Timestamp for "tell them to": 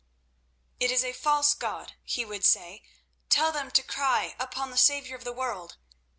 3.29-3.83